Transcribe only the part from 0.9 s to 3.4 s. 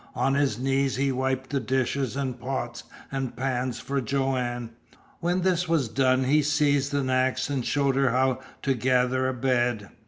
he wiped the dishes and pots and